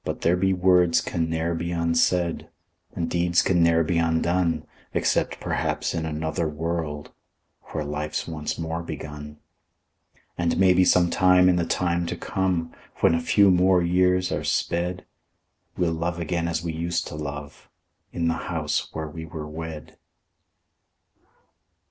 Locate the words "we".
16.63-16.73, 19.07-19.25